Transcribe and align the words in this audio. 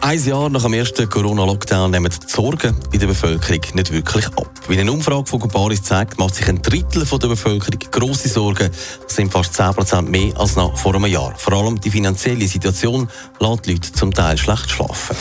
Ein 0.00 0.24
Jahr 0.24 0.48
nach 0.50 0.62
dem 0.62 0.72
ersten 0.72 1.08
Corona-Lockdown 1.08 1.90
nehmen 1.90 2.10
die 2.10 2.30
Sorgen 2.30 2.76
in 2.92 2.98
der 2.98 3.06
Bevölkerung 3.06 3.60
nicht 3.74 3.92
wirklich 3.92 4.26
ab. 4.28 4.50
Wie 4.68 4.78
eine 4.78 4.90
Umfrage 4.90 5.26
von 5.26 5.38
Comparis 5.38 5.82
zeigt, 5.82 6.18
macht 6.18 6.34
sich 6.34 6.48
ein 6.48 6.60
Drittel 6.60 7.04
der 7.04 7.28
Bevölkerung 7.28 7.78
grosse 7.90 8.28
Sorgen. 8.28 8.70
Das 9.02 9.14
sind 9.14 9.30
fast 9.30 9.60
10% 9.60 10.02
mehr 10.02 10.36
als 10.38 10.56
noch 10.56 10.76
vor 10.76 10.94
einem 10.94 11.06
Jahr. 11.06 11.34
Vor 11.36 11.52
allem 11.52 11.80
die 11.80 11.90
finanzielle 11.90 12.48
Situation 12.48 13.08
lässt 13.38 13.66
die 13.66 13.72
Leute 13.72 13.92
zum 13.92 14.12
Teil 14.12 14.36
schlecht 14.36 14.70
schlafen. 14.70 15.16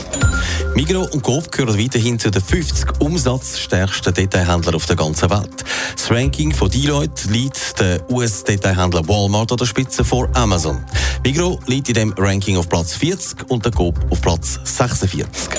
Migros 0.76 1.10
und 1.10 1.22
Coop 1.22 1.52
gehören 1.52 1.80
weiterhin 1.80 2.20
zu 2.20 2.32
den 2.32 2.42
50 2.42 3.02
umsatzstärksten 3.02 4.14
Detailhändlern 4.14 4.76
auf 4.76 4.86
der 4.86 4.96
ganzen 4.96 5.30
Welt. 5.30 5.64
Das 5.96 6.12
Ranking 6.12 6.54
von 6.54 6.70
Deloitte 6.70 7.30
liegt 7.30 7.80
der 7.80 8.10
US-Detailhändler 8.10 9.08
Walmart 9.08 9.52
an 9.52 9.58
der 9.58 9.66
Spitze 9.66 10.04
vor 10.04 10.28
Amazon. 10.34 10.84
Migros 11.24 11.60
liegt 11.68 11.90
in 11.90 11.96
dem 11.96 12.14
Ranking 12.18 12.58
auf 12.58 12.68
Platz 12.68 12.94
40 12.96 13.50
und 13.50 13.64
der 13.64 13.72
Coop 13.72 13.96
auf 14.10 14.22
Platz 14.22 14.55
46. 14.64 15.50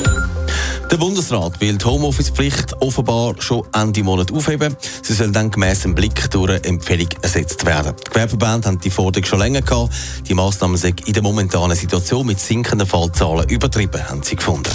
Der 0.91 0.97
Bundesrat 0.97 1.61
will 1.61 1.77
die 1.77 1.85
Homeoffice-Pflicht 1.85 2.81
offenbar 2.81 3.35
schon 3.41 3.67
Ende 3.73 4.03
Monat 4.03 4.33
aufheben. 4.33 4.77
Sie 5.03 5.15
soll 5.15 5.33
dann 5.33 5.51
gemäss 5.51 5.81
dem 5.81 5.95
Blick 5.95 6.31
durch 6.31 6.51
eine 6.51 6.65
Empfehlung 6.65 7.09
ersetzt 7.23 7.67
werden. 7.67 7.95
Die 7.99 8.11
Gewerbeverbände 8.11 8.69
haben 8.69 8.81
die 8.81 8.91
Forderung 8.91 9.27
schon 9.27 9.41
länger 9.41 9.63
gehabt. 9.63 9.93
Die 10.29 10.35
Massnahmen 10.35 10.77
sind 10.77 11.07
in 11.07 11.13
der 11.13 11.23
momentanen 11.23 11.77
Situation 11.77 12.27
mit 12.27 12.39
sinkenden 12.39 12.87
Fallzahlen 12.87 13.49
übertrieben, 13.49 14.09
haben 14.09 14.23
sie 14.23 14.37
gefunden. 14.37 14.71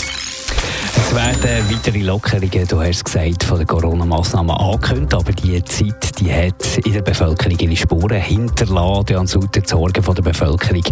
Es 0.95 1.15
werden 1.15 1.69
weitere 1.69 1.99
Lockerungen, 1.99 2.67
du 2.67 2.79
hast 2.79 2.97
es 2.97 3.03
gesagt, 3.03 3.43
von 3.43 3.57
den 3.57 3.67
Corona-Massnahmen 3.67 4.55
angekündigt, 4.55 5.13
aber 5.13 5.31
die 5.31 5.63
Zeit 5.63 6.11
die 6.21 6.31
hat 6.31 6.77
in 6.85 6.93
der 6.93 7.01
Bevölkerung 7.01 7.57
ihre 7.57 7.75
Spuren 7.75 8.21
hinterlassen. 8.21 9.49
Die 9.55 9.61
Sorgen 9.65 10.03
der 10.03 10.21
Bevölkerung, 10.21 10.83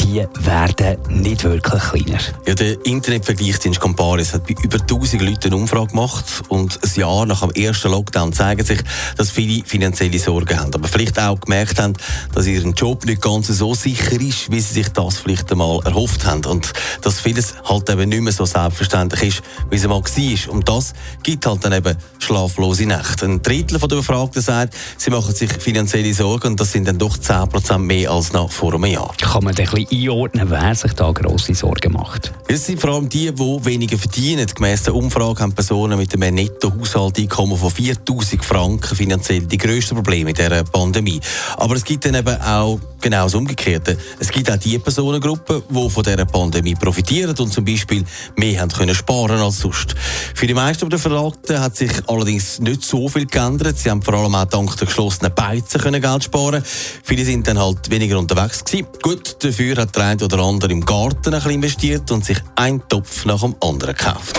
die 0.00 0.26
werden 0.40 0.96
nicht 1.08 1.44
wirklich 1.44 1.82
kleiner. 1.82 2.18
Ja, 2.46 2.54
der 2.54 2.84
Internetvergleichsdienst 2.86 3.78
Comparis 3.78 4.32
hat 4.32 4.46
bei 4.46 4.54
über 4.62 4.80
1000 4.80 5.20
Leuten 5.22 5.48
eine 5.48 5.56
Umfrage 5.56 5.88
gemacht 5.88 6.24
und 6.48 6.78
ein 6.82 7.00
Jahr 7.00 7.26
nach 7.26 7.40
dem 7.40 7.50
ersten 7.50 7.90
Lockdown 7.90 8.32
zeigen 8.32 8.64
sich, 8.64 8.80
dass 9.16 9.30
viele 9.30 9.64
finanzielle 9.64 10.18
Sorgen 10.18 10.58
haben, 10.58 10.74
aber 10.74 10.88
vielleicht 10.88 11.18
auch 11.20 11.38
gemerkt 11.38 11.78
haben, 11.78 11.92
dass 12.32 12.46
ihr 12.46 12.62
Job 12.62 13.04
nicht 13.04 13.20
ganz 13.20 13.48
so 13.48 13.74
sicher 13.74 14.18
ist, 14.20 14.50
wie 14.50 14.60
sie 14.60 14.74
sich 14.74 14.88
das 14.88 15.18
vielleicht 15.18 15.52
einmal 15.52 15.80
erhofft 15.84 16.24
haben 16.24 16.44
und 16.46 16.72
dass 17.02 17.20
vieles 17.20 17.54
halt 17.64 17.88
eben 17.90 18.08
nicht 18.08 18.22
mehr 18.22 18.32
so 18.32 18.46
selbstverständlich 18.46 19.36
ist, 19.36 19.39
wie 19.70 19.76
es 19.76 19.84
einmal 19.84 20.02
war. 20.02 20.52
Und 20.52 20.68
das 20.68 20.92
gibt 21.22 21.46
halt 21.46 21.64
dann 21.64 21.72
eben 21.72 21.96
schlaflose 22.18 22.86
Nächte. 22.86 23.26
Ein 23.26 23.42
Drittel 23.42 23.78
der 23.78 23.86
Befragten 23.86 24.42
sagt, 24.42 24.74
sie 24.96 25.10
machen 25.10 25.34
sich 25.34 25.52
finanzielle 25.52 26.12
Sorgen 26.14 26.48
und 26.48 26.60
das 26.60 26.72
sind 26.72 26.86
dann 26.86 26.98
doch 26.98 27.16
10% 27.16 27.78
mehr 27.78 28.10
als 28.10 28.32
noch 28.32 28.50
vor 28.50 28.74
einem 28.74 28.86
Jahr. 28.86 29.12
Kann 29.20 29.44
man 29.44 29.54
ein 29.54 29.64
bisschen 29.64 29.86
einordnen, 29.90 30.50
wer 30.50 30.74
sich 30.74 30.92
da 30.92 31.10
grosse 31.12 31.54
Sorgen 31.54 31.92
macht? 31.92 32.32
Es 32.48 32.66
sind 32.66 32.80
vor 32.80 32.90
allem 32.90 33.08
die, 33.08 33.32
die 33.32 33.64
weniger 33.64 33.98
verdienen. 33.98 34.46
Gemäss 34.46 34.82
der 34.84 34.94
Umfrage 34.94 35.42
haben 35.42 35.52
Personen 35.52 35.98
mit 35.98 36.12
einem 36.14 36.34
Netto-Haushalteinkommen 36.34 37.56
von 37.56 37.70
4000 37.70 38.44
Franken 38.44 38.96
finanziell 38.96 39.42
die 39.42 39.58
grössten 39.58 39.94
Probleme 39.94 40.30
in 40.30 40.36
dieser 40.36 40.64
Pandemie. 40.64 41.20
Aber 41.56 41.76
es 41.76 41.84
gibt 41.84 42.04
dann 42.04 42.14
eben 42.14 42.40
auch 42.40 42.78
genau 43.00 43.24
das 43.24 43.34
Umgekehrte. 43.34 43.96
Es 44.18 44.30
gibt 44.30 44.50
auch 44.50 44.56
die 44.56 44.78
Personengruppen, 44.78 45.62
die 45.68 45.90
von 45.90 46.02
dieser 46.02 46.24
Pandemie 46.24 46.74
profitieren 46.74 47.36
und 47.38 47.52
zum 47.52 47.64
Beispiel 47.64 48.04
mehr 48.36 48.60
haben 48.60 48.70
können 48.70 48.94
sparen 48.94 49.38
als 49.38 49.60
sonst. 49.60 49.94
Für 50.34 50.46
die 50.46 50.54
meisten 50.54 50.88
der 50.88 50.98
Verlagten 50.98 51.60
hat 51.60 51.76
sich 51.76 51.90
allerdings 52.08 52.58
nicht 52.60 52.84
so 52.84 53.08
viel 53.08 53.26
geändert. 53.26 53.78
Sie 53.78 53.90
haben 53.90 54.02
vor 54.02 54.14
allem 54.14 54.34
auch 54.34 54.44
dank 54.44 54.76
der 54.76 54.86
geschlossenen 54.86 55.34
Beizen 55.34 55.80
können 55.80 56.00
Geld 56.00 56.24
sparen. 56.24 56.62
Viele 57.02 57.24
sind 57.24 57.46
dann 57.46 57.58
halt 57.58 57.90
weniger 57.90 58.18
unterwegs 58.18 58.64
gewesen. 58.64 58.86
Gut, 59.02 59.36
dafür 59.42 59.76
hat 59.76 59.94
der 59.96 60.04
eine 60.04 60.24
oder 60.24 60.38
andere 60.40 60.72
im 60.72 60.84
Garten 60.84 61.32
ein 61.32 61.32
bisschen 61.32 61.50
investiert 61.52 62.10
und 62.10 62.24
sich 62.24 62.38
einen 62.56 62.86
Topf 62.88 63.24
nach 63.24 63.40
dem 63.40 63.54
anderen 63.60 63.94
gekauft. 63.94 64.38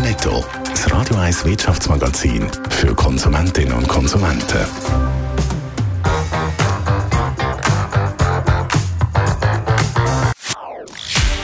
Netto, 0.00 0.44
das 0.70 0.90
Radio 0.92 1.16
1 1.16 1.44
Wirtschaftsmagazin 1.44 2.46
für 2.70 2.94
Konsumentinnen 2.94 3.72
und 3.72 3.88
Konsumenten. 3.88 5.17